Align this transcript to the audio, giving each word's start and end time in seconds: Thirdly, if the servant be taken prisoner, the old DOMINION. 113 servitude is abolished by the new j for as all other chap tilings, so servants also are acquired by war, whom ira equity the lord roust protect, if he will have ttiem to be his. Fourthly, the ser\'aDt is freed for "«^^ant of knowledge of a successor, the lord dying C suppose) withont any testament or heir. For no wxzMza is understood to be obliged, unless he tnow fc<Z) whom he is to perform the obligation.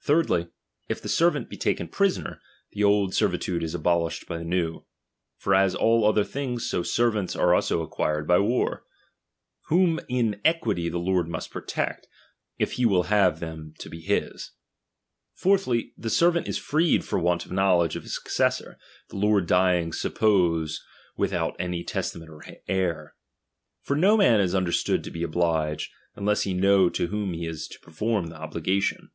Thirdly, 0.00 0.48
if 0.88 1.02
the 1.02 1.08
servant 1.10 1.50
be 1.50 1.58
taken 1.58 1.86
prisoner, 1.86 2.40
the 2.72 2.82
old 2.82 3.12
DOMINION. 3.12 3.30
113 3.30 3.60
servitude 3.60 3.62
is 3.62 3.74
abolished 3.74 4.26
by 4.26 4.38
the 4.38 4.42
new 4.44 4.78
j 4.78 4.84
for 5.36 5.54
as 5.54 5.74
all 5.74 6.06
other 6.06 6.24
chap 6.24 6.32
tilings, 6.32 6.60
so 6.64 6.82
servants 6.82 7.36
also 7.36 7.82
are 7.82 7.84
acquired 7.84 8.26
by 8.26 8.38
war, 8.38 8.86
whom 9.66 10.00
ira 10.10 10.36
equity 10.46 10.88
the 10.88 10.96
lord 10.96 11.28
roust 11.28 11.50
protect, 11.50 12.08
if 12.56 12.72
he 12.74 12.86
will 12.86 13.02
have 13.02 13.40
ttiem 13.40 13.76
to 13.76 13.90
be 13.90 14.00
his. 14.00 14.52
Fourthly, 15.34 15.92
the 15.98 16.08
ser\'aDt 16.08 16.48
is 16.48 16.56
freed 16.56 17.04
for 17.04 17.18
"«^^ant 17.20 17.44
of 17.44 17.52
knowledge 17.52 17.94
of 17.94 18.06
a 18.06 18.08
successor, 18.08 18.78
the 19.10 19.16
lord 19.16 19.46
dying 19.46 19.92
C 19.92 19.98
suppose) 19.98 20.82
withont 21.18 21.54
any 21.58 21.84
testament 21.84 22.30
or 22.30 22.42
heir. 22.66 23.14
For 23.82 23.94
no 23.94 24.16
wxzMza 24.16 24.40
is 24.40 24.54
understood 24.54 25.04
to 25.04 25.10
be 25.10 25.22
obliged, 25.22 25.92
unless 26.16 26.44
he 26.44 26.54
tnow 26.54 26.88
fc<Z) 26.88 27.08
whom 27.08 27.34
he 27.34 27.46
is 27.46 27.68
to 27.68 27.80
perform 27.80 28.28
the 28.28 28.36
obligation. 28.38 29.10